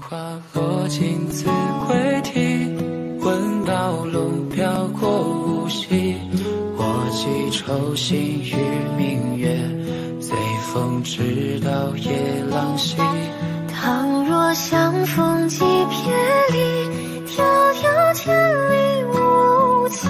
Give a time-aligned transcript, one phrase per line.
[0.00, 0.16] 花
[0.54, 1.46] 落尽子
[1.86, 2.68] 规啼，
[3.20, 6.16] 闻道龙飘过无锡。
[6.76, 8.54] 我寄愁心与
[8.96, 9.56] 明月，
[10.20, 10.36] 随
[10.72, 12.96] 风直到夜郎西。
[13.72, 16.14] 倘若相逢即别
[16.52, 17.42] 离，迢
[17.74, 18.34] 迢千
[18.70, 20.08] 里无期。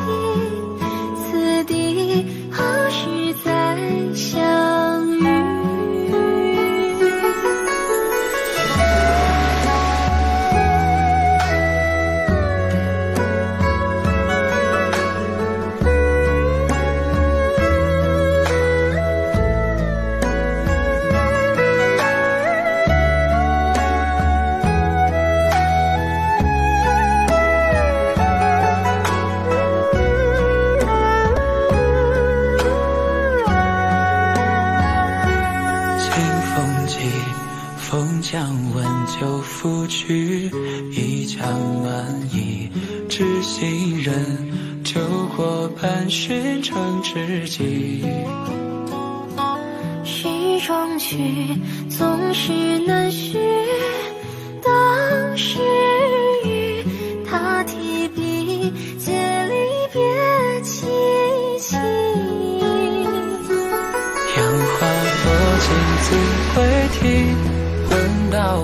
[37.89, 40.51] 风将温酒拂去，
[40.91, 41.49] 一腔
[41.83, 42.69] 暖意
[43.09, 45.01] 知心人，酒
[45.37, 48.05] 过半巡成知己。
[50.05, 50.29] 诗
[50.67, 51.17] 中曲，
[51.89, 53.39] 总是难续。
[54.61, 55.61] 当时
[56.45, 56.85] 雨，
[57.25, 59.55] 他提笔，借离
[59.93, 60.03] 别
[60.65, 60.87] 凄
[61.61, 61.77] 凄。
[64.37, 64.87] 杨花
[65.23, 65.27] 落
[65.61, 65.69] 尽
[66.03, 66.07] 子
[66.53, 66.57] 规
[66.99, 67.01] 啼，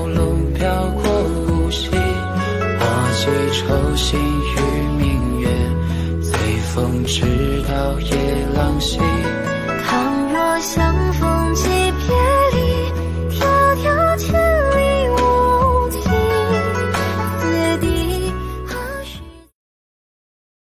[0.06, 1.02] 龙飘过
[1.46, 1.88] 无锡。
[1.94, 2.84] 我
[3.18, 3.22] 寄
[3.58, 4.56] 愁心与
[4.98, 5.46] 明月，
[6.22, 6.30] 随
[6.74, 8.10] 风直到夜
[8.54, 8.98] 郎西。